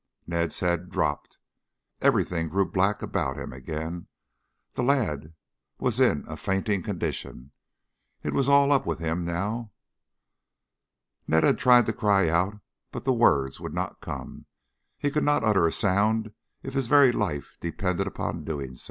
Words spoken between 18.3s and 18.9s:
so doing.